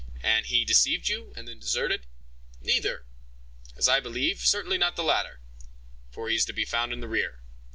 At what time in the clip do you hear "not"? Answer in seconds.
4.79-4.95